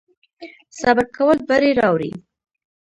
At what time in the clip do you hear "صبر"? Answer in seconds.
0.79-1.05